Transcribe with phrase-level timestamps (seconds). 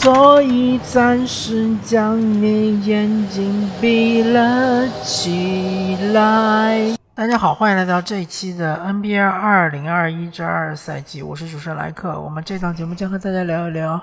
[0.00, 6.96] 所以暂时将你眼睛闭了起来。
[7.16, 12.18] 大家好，欢迎来到这一期的 NBA 二零二一至二赛季，我是主持人莱克。
[12.20, 14.00] 我们这档节目将和大家聊一聊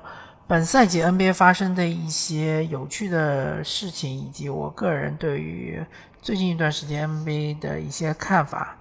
[0.48, 5.82] 本赛季 NBA 发生的一些有趣的事情，以及我个人对于
[6.22, 8.76] 最近一段时间 NBA 的一些看法。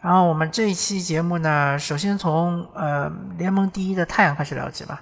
[0.00, 5.00] 然后我们这一期节目呢，首先从呃联盟第一的太阳开始聊起吧。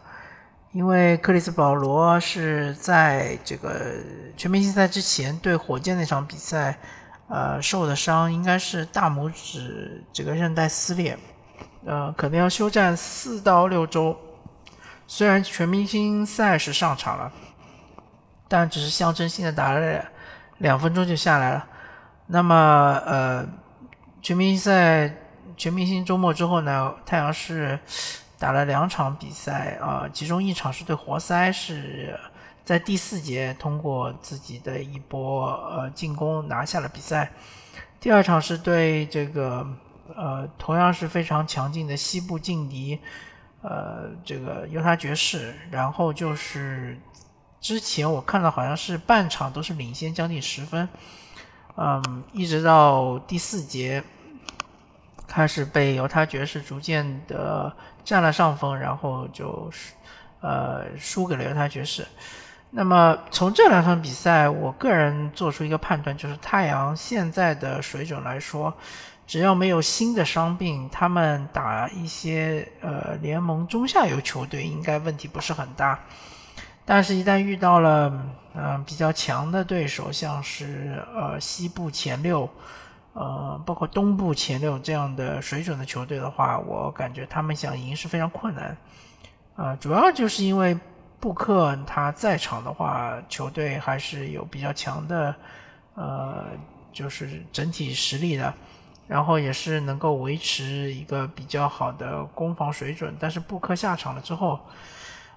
[0.72, 3.94] 因为克里斯保罗是在这个
[4.36, 6.78] 全明星赛之前对火箭那场比赛，
[7.28, 11.18] 呃，受的伤应该是大拇指这个韧带撕裂，
[11.86, 14.14] 呃，可能要休战四到六周。
[15.06, 17.32] 虽然全明星赛是上场了，
[18.46, 20.04] 但只是象征性的打了
[20.58, 21.66] 两分钟就下来了。
[22.26, 23.48] 那么，呃，
[24.20, 25.16] 全明星赛
[25.56, 27.78] 全明星周末之后呢，太阳是。
[28.38, 32.18] 打了两场比赛啊，其中一场是对活塞，是
[32.64, 37.32] 在第四节通过自己的一波呃进攻拿下了比赛。
[37.98, 39.66] 第二场是对这个
[40.14, 42.96] 呃同样是非常强劲的西部劲敌
[43.62, 46.96] 呃这个犹他爵士，然后就是
[47.60, 50.88] 之前我看到好像是半场都是领先将近十分，
[51.76, 54.04] 嗯，一直到第四节。
[55.30, 57.70] 开始被犹他爵士逐渐的
[58.08, 59.70] 占了上风，然后就，
[60.40, 62.06] 呃，输给了犹他爵士。
[62.70, 68.72] 那么从这两场比赛，我个人做出一个判断，就是太阳现在的水准来说，
[69.26, 76.00] 只要没有新的伤病，他们打一些呃联盟中下游球队，应该问题不是很大。
[76.86, 78.10] 但是，一旦遇到了
[78.54, 82.48] 嗯比较强的对手，像是呃西部前六。
[83.18, 88.76] 呃，包括东部前六这样的水准的球队的话，我感觉他们想赢是非常困难。
[89.56, 90.78] 呃，主要就是因为
[91.18, 95.34] 布克他在场的话，球队还是有比较强的，
[95.96, 96.44] 呃，
[96.92, 98.54] 就是整体实力的，
[99.08, 103.16] 然后也是能够维持一个比较好的攻防水准。
[103.18, 104.60] 但是布克下场了之后，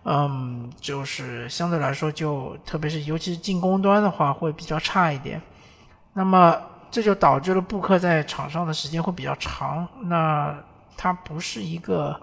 [0.03, 5.41] 嗯，就是相对来说就，特别是尤其是进攻端的话，会比较差一点。
[6.14, 6.62] 那么。
[6.91, 9.88] 这就导致了布克在场上的时间会比较长。
[10.03, 10.53] 那
[10.97, 12.19] 他不是一个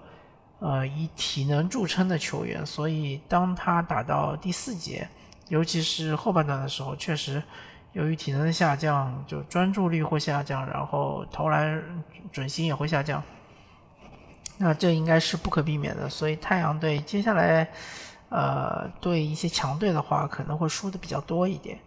[0.59, 5.09] 呃以体能著称的球员，所以当他打到第四节，
[5.47, 7.41] 尤其是后半段的时候，确实
[7.93, 11.83] 由于体能的下降，就专注力会下降，然后投篮
[12.31, 13.21] 准心也会下降。
[14.59, 16.07] 那这应该是不可避免的。
[16.07, 17.67] 所以太阳队接下来
[18.29, 21.79] 呃对一些强队的话，可能会输的比较多一点。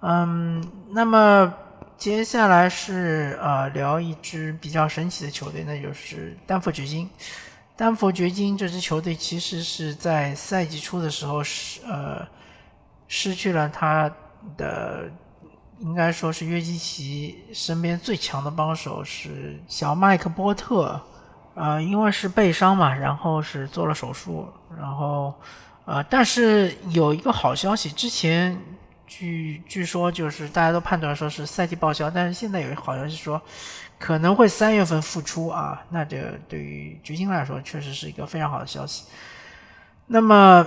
[0.00, 1.52] 嗯，那么。
[2.00, 7.06] 接下来是呃聊一支比较神奇的球队，那就是丹佛掘金。
[7.76, 12.26] 丹佛掘金这支球队其实是在赛季初的时候是呃
[13.06, 14.10] 失去了他
[14.56, 15.10] 的
[15.80, 20.98] 应该说是约基奇身边最强的帮手是小麦克波特，
[21.54, 25.34] 呃因为是背伤嘛，然后是做了手术，然后
[25.84, 28.58] 呃但是有一个好消息，之前。
[29.10, 33.42] 据据说就是大家都判断说是赛季报销，但是现在有好消息说
[33.98, 39.06] 可能会三月份复出啊，那这对于掘金来说确实是一个非常好的消息。
[40.06, 40.64] 那么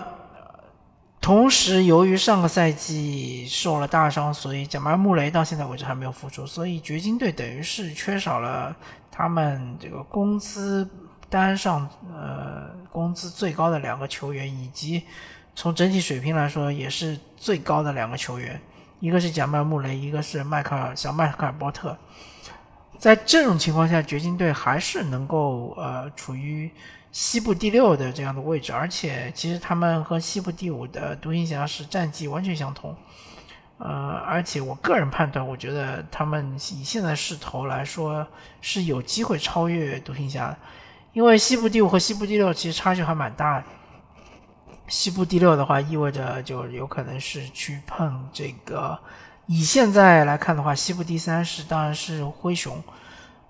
[1.22, 8.76] 同时，由于上个赛季受了大伤，所以贾马尔穆雷到现在为止还没有复出，所以掘金队等于是缺少了
[9.10, 10.86] 他们这个工资
[11.30, 15.04] 单上呃工资最高的两个球员以及。
[15.56, 18.60] 从整体水平来说，也是最高的两个球员，
[19.00, 21.98] 一个是贾曼·穆雷，一个是迈克尔小迈克尔·波特。
[22.98, 26.72] 在这种情况下，掘金队还是能够呃处于
[27.12, 32.96] 西部第六的这样的位置，而且其实他们和西部第五的独行侠是战绩完全相同。
[33.78, 38.26] 呃，而且我个人判断，我觉得他们以现在势头来说
[38.62, 40.58] 是有机会超越独行侠的，
[41.12, 43.66] 因为西部第五和西部第六其实差距还蛮大的。
[44.94, 48.96] 西部第六的话，意味着就有可能是去碰这个。
[49.48, 52.80] 以现在来看的话，西部第三是当然是灰熊，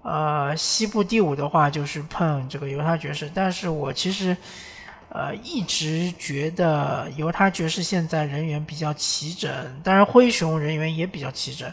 [0.03, 3.29] 呃，西部第五的话就是碰这个犹他爵士。
[3.33, 4.37] 但是我其实
[5.09, 9.51] 呃一直觉得犹他爵士现在人员比较齐整，
[9.83, 11.69] 当然灰熊人员也比较齐整，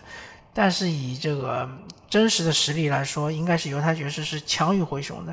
[0.53, 1.71] 但是以这个
[2.09, 5.33] 真实的实力来说，应该是犹他爵士是强于灰熊的。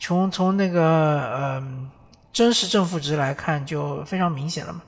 [0.00, 1.90] 从从那个嗯。
[2.36, 4.82] 真实正负值来看就非常明显了嘛，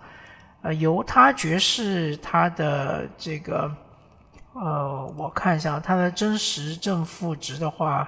[0.61, 3.75] 呃，犹他爵士他的这个，
[4.53, 8.07] 呃，我看一下它的真实正负值的话，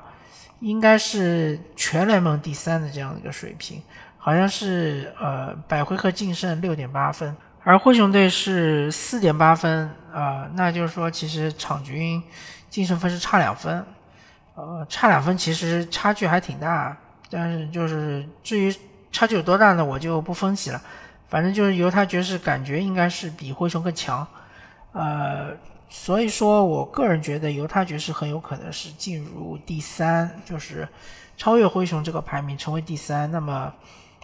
[0.58, 3.82] 应该是全联盟第三的这样的一个水平，
[4.18, 7.34] 好像是呃百回合净胜六点八分，
[7.64, 12.22] 而灰熊队是四点八分啊，那就是说其实场均
[12.68, 13.86] 净胜分是差两分，
[14.54, 16.94] 呃差两分其实差距还挺大，
[17.30, 18.70] 但是就是至于
[19.12, 20.80] 差距有多大呢，我就不分析了，
[21.28, 24.26] 反正就是犹他爵士感觉应该是比灰熊更强，
[24.92, 25.50] 呃
[25.88, 30.88] 所以说我个人觉得犹他爵士很有可能是进入第三，就是
[31.36, 33.72] 超越灰熊这个排名成为第三，那么。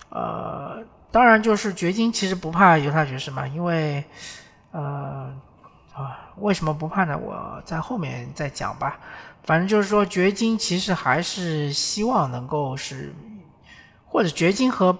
[0.09, 4.03] 呃，当然就是掘金其实不怕犹他爵士嘛，因为，
[4.71, 5.35] 呃，
[5.93, 7.19] 啊，为什么不怕呢？
[7.19, 9.01] 我在后面再讲吧。
[9.43, 13.13] 反正就是说，掘金其实还是希望能够是，
[14.07, 14.97] 或者掘金和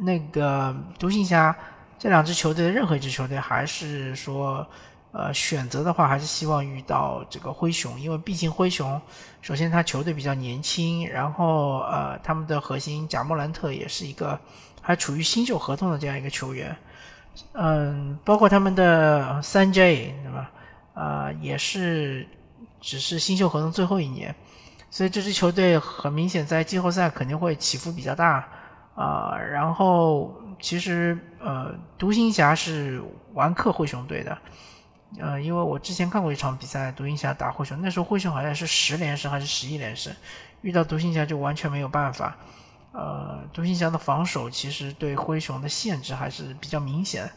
[0.00, 1.56] 那个独行侠
[1.98, 4.66] 这两支球队的任何一支球队，还是说。
[5.12, 9.02] 呃，选择的话还是希望遇到这个灰熊，因为毕竟灰熊，
[9.42, 14.38] 首先他球队比较年轻，然后呃，他们的核心贾莫兰特也是一个
[14.80, 16.76] 还处于新秀合同的这样一个球员，
[17.54, 20.48] 嗯，包括他们的三 J 对吧？
[20.94, 22.24] 呃，也是
[22.80, 24.32] 只是新秀合同最后一年，
[24.90, 28.46] 所以这支球队很明显在季后赛肯定会起伏比较大
[28.94, 29.36] 啊。
[29.36, 33.02] 然后其实呃，独行侠是
[33.32, 34.36] 完克灰熊队的。
[35.18, 40.12] 呃，因为我之前看过一场比赛，独行侠打灰熊，那时候灰熊好像是十连胜还是十一连胜，
[40.62, 42.36] 遇到独行侠就完全没有办法。
[42.92, 47.28] 呃，独行侠的防守其实对灰熊的限制还是比较明显。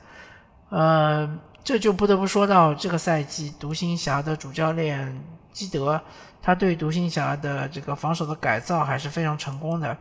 [0.69, 5.99] 呃，这就不得不说到这个赛季独行侠的主教练基德，
[6.43, 9.97] 他对独行侠的这个防守的改造还是非常成功的。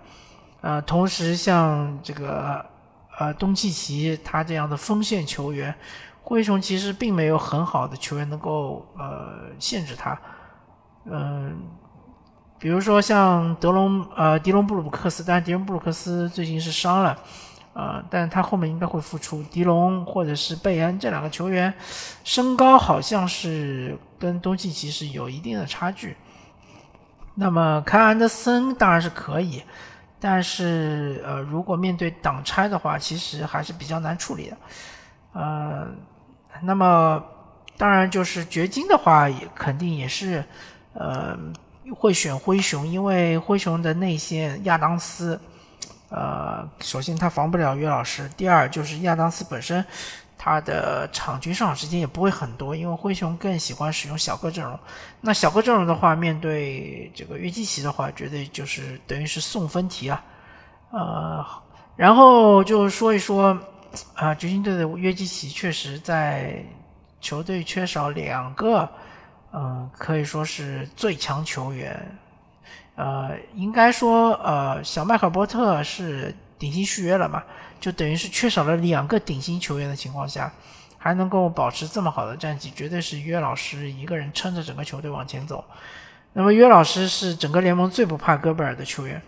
[0.61, 2.62] 呃，同时像这个
[3.19, 5.75] 呃东契奇他这样的锋线球员。
[6.25, 10.17] 灰熊其实并没有很好的球员能够呃限制他，
[11.05, 11.65] 嗯，
[12.61, 17.19] 比如说像德隆呃迪隆布鲁克斯，但迪隆布鲁克斯最近是伤了，
[17.75, 19.43] 啊，但他后面应该会复出。
[19.43, 21.75] 迪隆或者是贝恩这两个球员，
[22.23, 26.17] 身高好像是跟东契奇是有一定的差距。
[27.34, 29.62] 那么凯安德森当然是可以，
[30.20, 34.56] 但是呃如果面对挡拆的话，其实还是比较难处理的，
[35.32, 35.87] 呃。
[36.64, 37.25] 那么，
[37.79, 40.44] 当然就是掘金的话，也肯定也是，
[40.93, 41.37] 呃，
[41.96, 45.40] 会选灰熊，因为灰熊的内线亚当斯，
[46.11, 49.82] 呃，首先他防不了约老师，第二就是亚当斯本身，
[50.44, 54.77] 他的场均上场时间也不会很多，因为灰熊更喜欢使用小个阵容。
[55.21, 60.25] 那小个阵容的话，面对这个约基奇的话，绝对就是等于是送分题啊，
[60.91, 61.47] 呃，
[61.94, 63.56] 然后就说一说。
[64.15, 66.65] 啊，掘金队的约基奇确实在
[67.21, 68.88] 球队缺少两个，
[69.53, 72.19] 嗯，可以说是最强球员。
[72.95, 77.42] 呃，应该说，呃，小麦克波特是顶薪续约了嘛，
[77.81, 80.52] 就等于是缺少了两个顶薪球员的情况下，
[80.97, 85.64] 还能够保持这么好的战绩，绝对是约老师一个人撑着整个球队往前走。
[86.35, 89.21] 那么，约老师是整个联盟最不怕戈贝尔的球员，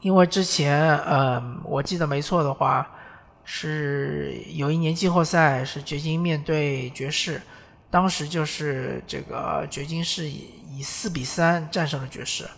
[0.00, 2.96] 因为之前，嗯，我记得没错的话。
[3.52, 7.40] 是有一年季后赛是掘金面对爵士，
[7.90, 12.48] 当时就是这个掘金是以以四比三战胜了爵士，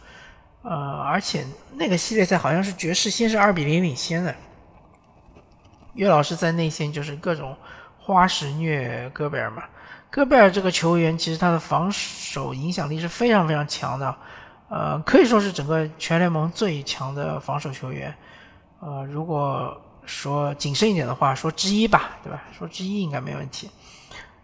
[0.62, 4.35] 呃，而且那个系列赛好像是爵士先是二比零领先的，
[5.95, 7.57] 岳老师在内线就是各种
[7.99, 9.64] 花式虐戈贝尔嘛，
[10.11, 14.16] 戈贝尔这个球员其实他的防守影响力是非常非常强的，
[14.69, 18.14] 呃，可以说是整个全联盟最强的防守球员，
[18.81, 19.81] 呃，如果。
[20.04, 22.42] 说谨慎一点的话，说之一吧，对吧？
[22.59, 23.71] 说之一应该没问题。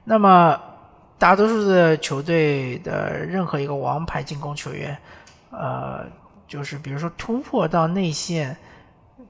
[0.04, 0.56] 那么，
[1.18, 4.96] 大多数的球队的任何一个王牌进攻球员，
[5.50, 6.06] 呃，
[6.46, 8.56] 就是比如说突破到内线，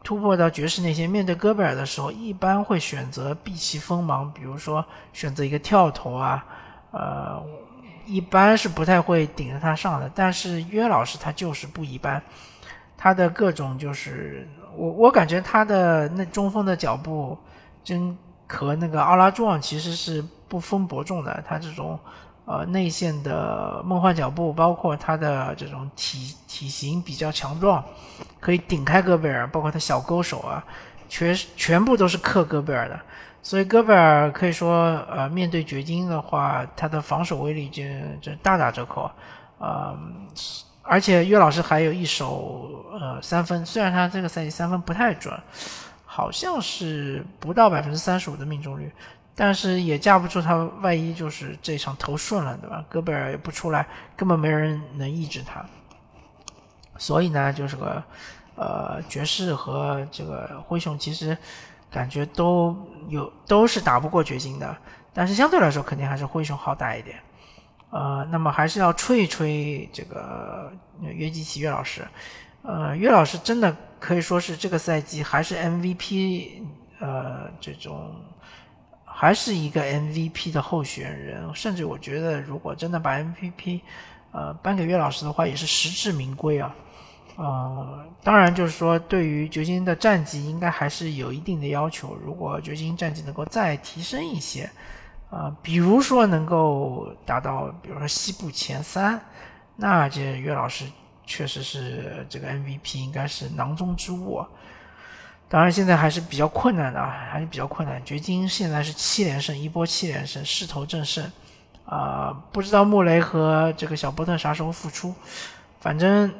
[0.02, 6.44] 突破到爵士内线，面对戈贝尔的时候，一般会选择避其锋芒，比如说选择一个跳投啊，
[6.90, 7.42] 呃，
[8.06, 10.10] 一般是不太会顶着他上的。
[10.14, 12.22] 但是约老师他就是不一般，
[12.96, 14.48] 他的各种就是。
[14.76, 17.36] 我我感觉他的那中锋的脚步，
[17.82, 21.42] 真和那个奥拉朱旺其实是不分伯仲的。
[21.44, 21.98] 他这种
[22.48, 27.84] 呃内线的梦幻脚步，包括他的这种体体型比较强壮，
[28.40, 30.64] 可以顶开戈贝尔，包括他小勾手啊，
[31.10, 32.98] 全全部都是克戈贝尔的。
[33.42, 37.82] 所以戈贝尔可以说呃面对掘金的话，他的防守威力就
[38.20, 39.10] 就大打折扣
[39.58, 39.94] 啊。
[40.82, 45.38] 而且岳老师还有一手呃三分，虽然他这个赛季三分不太准，
[46.06, 48.90] 好像是不到百分之三十五的命中率，
[49.40, 52.84] 但是也架不住他万一就是这场投顺了，对吧？
[52.88, 55.64] 戈贝尔也不出来，根本没人能抑制他。
[56.96, 58.02] 所以呢，就是个
[58.56, 61.38] 呃，爵士和这个灰熊其实
[61.88, 62.76] 感觉都
[63.08, 64.76] 有都是打不过掘金的，
[65.14, 67.16] 但是相对来说肯定还是灰熊好打一点。
[67.90, 72.04] 呃，那么还是要吹一吹这个约基奇约老师。
[72.62, 76.60] 呃，约老师真的可以说是这个赛季还是 MVP，
[76.98, 78.12] 呃，这种
[79.20, 81.42] 还是一个 MVP 的候选人。
[81.52, 83.80] 甚至我觉得，如果真的把 MVP，
[84.30, 86.72] 呃，颁给岳老师的话，也是实至名归啊。
[87.34, 92.16] 呃，当然就是说，对于掘金的战绩，应该还是有一定的要求。
[92.24, 94.70] 如果掘金战绩能够再提升一些，
[95.30, 99.20] 啊，比如说能够达到，比如说西部前三，
[99.74, 100.84] 那这岳老师
[101.26, 104.36] 确实是这个 MVP，应该是囊中之物。
[104.36, 104.48] 啊
[105.48, 108.04] 当然，现在还是比较困难的啊，还是比较困难。
[108.04, 111.24] 掘金现在是七连胜，一波七连胜，势头正盛。
[111.86, 115.14] 啊，不知道穆雷和这个小波特啥时候复出。
[115.80, 116.30] 反正，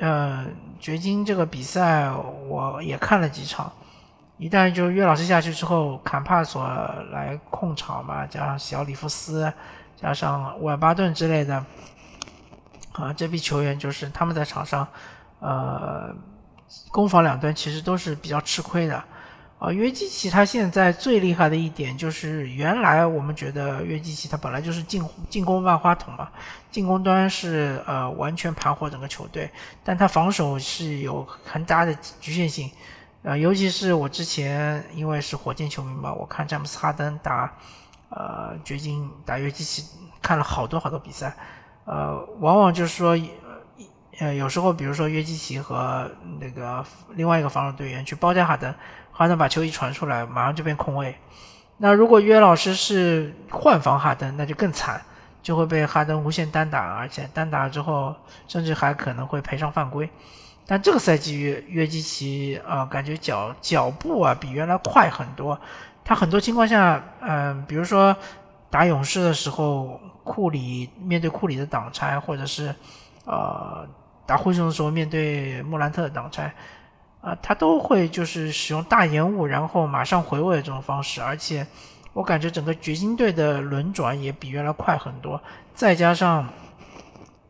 [0.00, 0.44] 呃，
[0.80, 2.10] 掘金这个比赛
[2.48, 3.70] 我也看了几场。
[4.36, 6.66] 一旦就岳老师下去之后，坎帕索
[7.12, 9.52] 来控场嘛，加上小里弗斯，
[9.94, 11.64] 加上沃尔巴顿之类的，
[12.92, 14.86] 啊，这批球员就是他们在场上，
[15.38, 16.12] 呃，
[16.90, 19.02] 攻防两端其实都是比较吃亏的。
[19.58, 26.28] 啊，约基奇他现在最厉害的一点就是，原来我们觉得约基奇他本来就是进进攻万花筒嘛，
[26.70, 29.50] 进攻端是呃完全盘活整个球队，
[29.82, 32.70] 但他防守是有很大的局限性。
[33.22, 37.50] 呃，尤其是我之前因为是火箭球迷嘛，我看詹姆斯哈登打，
[38.10, 39.82] 呃，掘金打约基奇，
[40.20, 41.34] 看了好多好多比赛，
[41.86, 43.16] 呃，往往就是说，
[44.18, 48.74] 呃，有时候比如说约基奇和那个另外一个防守队员去包夹哈登，
[49.12, 51.14] 哈登把球一传出来，马上就变空位。
[51.78, 55.02] 那如果约老师是换防哈登，那就更惨，
[55.42, 58.14] 就会被哈登无限单打，而且单打之后，
[58.48, 60.08] 甚至还可能会赔上犯规。
[60.66, 65.60] 但这个赛季约约基奇啊，感觉脚脚步啊比原来快很多。
[66.02, 68.16] 他很多情况下，嗯，比如说
[68.70, 72.74] 打勇士的时候，库里面对库里的挡拆，或者是
[73.26, 73.86] 呃
[74.26, 76.52] 打灰熊的时候面对莫兰特的挡拆，
[77.20, 81.22] 啊，他都会就是使用大延误，然后马上回位这种方式。
[81.22, 81.66] 而且
[82.12, 85.40] 我感觉整个掘金队的轮转也比原来快很多。
[85.74, 86.48] 再加上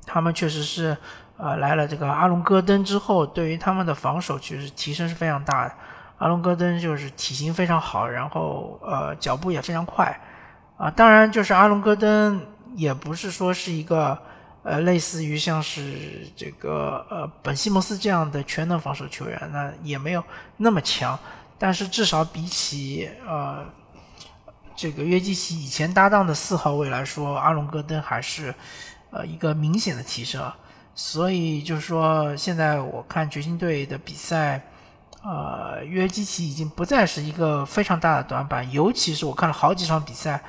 [0.05, 0.97] 他们确实是。
[1.39, 5.75] 呃，来了这个阿隆戈登之后，对于他们的防守其实提升是非常大的。
[6.17, 10.19] 阿隆戈登就是体型非常好，然后呃脚步也非常快，
[10.79, 12.41] 啊，当然就是阿隆戈登
[12.75, 14.19] 也不是说是一个
[14.67, 20.25] 呃类似于像是这个呃本西蒙斯这样的全能防守球员，那也没有
[20.57, 21.17] 那么强，
[21.57, 23.65] 但是至少比起呃
[24.75, 28.53] 这个约基奇以前搭档的四号位来说，阿隆戈登还是
[29.13, 30.53] 呃一个明显的提升。
[30.99, 34.67] 所以就是说，现在我看掘金队的比赛，
[35.23, 38.73] 呃，约基奇已经不再是一个非常大的短板。
[38.73, 40.43] 尤其是我看了好几场比赛，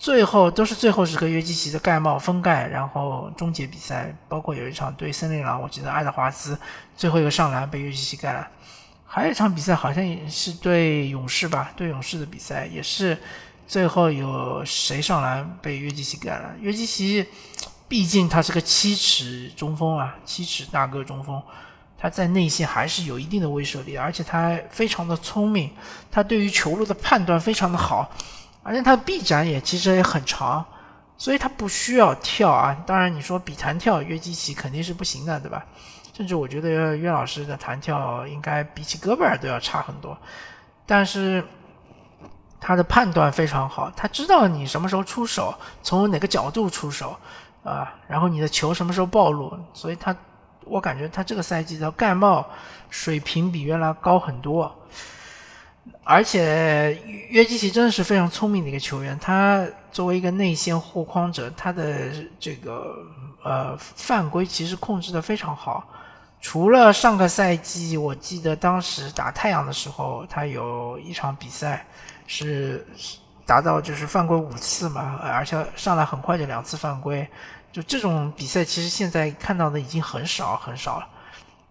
[0.00, 4.12] 最后都是最后时刻约基奇的盖帽封盖，然后终结比赛。
[4.28, 6.58] 包括有一场对森林狼，我记得爱德华兹
[6.96, 8.48] 最后一个上篮被约基奇盖了。
[9.04, 13.18] 还有一场比赛好像也是对勇士吧，对勇士的比赛也是
[13.68, 16.54] 最后有谁上篮被约基奇盖了。
[16.58, 17.26] 约基奇。
[17.86, 21.42] 毕竟他是个七尺中锋啊，七尺大个中锋，
[21.98, 25.68] 他在内线还是有一定的威慑力，而且他非常的聪明，
[26.08, 28.08] 他对于球路的判断非常的好，
[28.70, 30.64] 而且他的臂展也其实也很长，
[31.18, 32.72] 所以他不需要跳啊。
[32.86, 35.66] 当然你说比弹跳约基奇肯定是不行的，对吧？
[36.16, 40.16] 甚至我觉得约老师的弹跳应该比起戈贝尔都要差很多，
[40.86, 41.44] 但是
[42.60, 47.16] 他的判断非常好，他知道你什么时候出手，从哪个角度出手。
[47.62, 49.52] 啊，然后你的球什么时候暴露？
[49.74, 50.16] 所以他，
[50.64, 52.48] 我感觉他这个赛季的盖帽
[52.88, 54.74] 水平比原来高很多。
[56.04, 62.96] 而且约基奇真的是非常聪明的一个球员，他作为一个内线护框者，他的这个
[63.42, 65.88] 呃犯规其实控制的非常好。
[66.40, 71.86] 除了上个赛季，我记得当时打太阳的时候，他有一场比赛
[72.26, 72.86] 是。
[73.46, 77.28] 达到就是犯规五次嘛，而且上来很快就两次犯规，
[77.72, 81.08] 就这种比赛其实现在看到的已经很少很少了。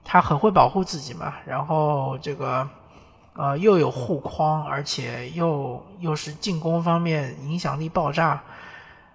[0.03, 2.67] 他很会保护自己嘛，然后这个
[3.39, 8.43] 呃又有护框，而且又又是进攻方面影响力爆炸，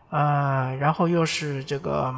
[0.08, 2.14] 呃，然后又是这个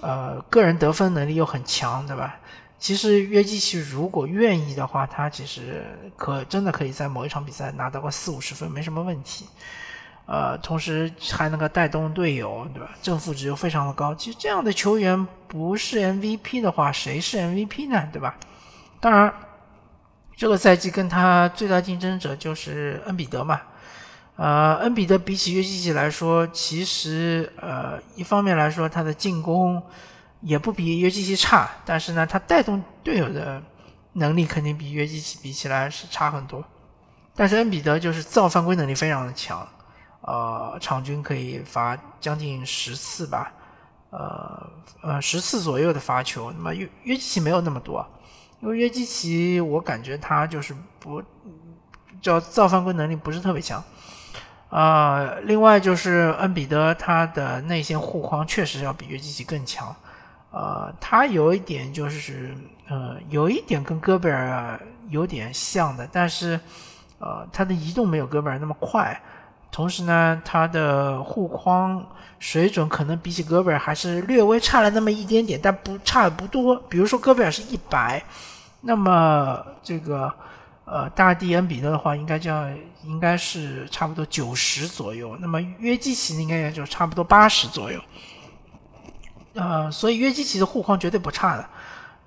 [0.00, 2.36] 呃个人得分能力又很强，对吧？
[2.78, 5.84] 其实约基奇如果愿意的话，他其实
[6.16, 9.46] 可真的可以在某一场比赛拿到个四五十分，没什么问题。
[10.26, 12.90] 呃，同时还能够带动队友，对吧？
[13.02, 14.14] 正负值又非常的高。
[14.14, 18.08] 其实这样的球员不是 MVP 的话，谁是 MVP 呢？
[18.12, 18.36] 对吧？
[19.00, 19.32] 当然，
[20.36, 23.60] 这个赛季跟他最大竞争者就是恩比德嘛。
[24.36, 29.80] 呃，恩比德比起约基奇来说，其实呃，一方面来说他的进攻
[30.40, 33.62] 也不比约基奇差，但是呢，他带动队友的
[34.14, 36.64] 能力肯定比约基奇比起来是差很多。
[37.36, 39.64] 但是恩比德就是造犯规能力非常的强，
[40.22, 43.52] 呃，场均可以罚将近十次吧，
[44.10, 46.50] 呃呃十次左右的罚球。
[46.50, 48.04] 那么约约基奇没有那么多，
[48.60, 51.22] 因为约基奇我感觉他就是不
[52.22, 53.82] 叫造犯规能力不是特别强。
[54.70, 59.94] 呃，另外就是恩比德，他的内线护框确实要比约基奇更强。
[60.50, 62.56] 呃，他有一点就是，
[62.88, 64.80] 呃，有一点跟戈贝尔
[65.10, 66.58] 有点像的，但是，
[67.18, 69.20] 呃，他的移动没有戈贝尔那么快。
[69.74, 72.06] 同时呢，他的护框
[72.38, 76.76] 水准可能比起戈贝尔还是略微差了那么一点点，但不差的不多。
[76.88, 78.22] 比如说戈贝尔是一百，
[78.82, 80.32] 那么这个。
[80.86, 82.68] 呃，大帝恩比德的话，应该叫
[83.04, 85.34] 应该是差不多九十左右。
[85.40, 87.98] 那么约基奇应该也就差不多八十左右。
[89.54, 91.64] 呃，所以约基奇的护框绝对不差的。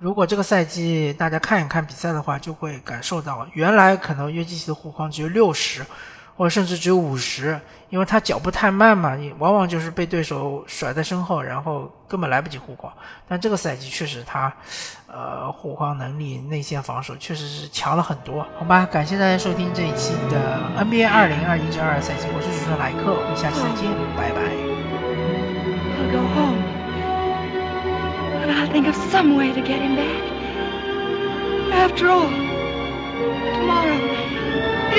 [0.00, 5.86] 如果这个赛季大家看一看比赛的话，就会感受到，原来可能约基奇的护框只有六十。
[6.38, 12.92] 或者甚至只有五十，因为他脚步太慢嘛，你往往就是被对手甩在身后，然后根本来不及护框。
[13.26, 14.52] 但这个赛季确实他，
[15.08, 18.86] 呃，护框能力、内线防守确实是强了很多，好吧？
[18.86, 24.38] 感谢大家收听这一期的 NBA 二零二一至二赛季，我是主持人莱克，我们下期再见，拜拜。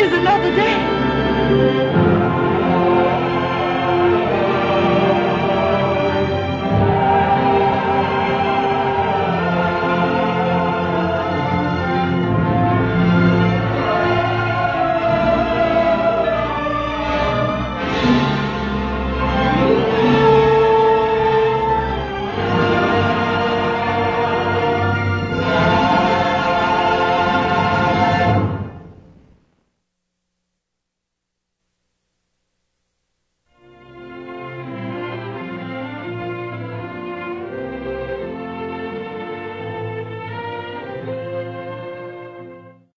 [0.01, 0.98] is another day.
[1.49, 2.18] thank you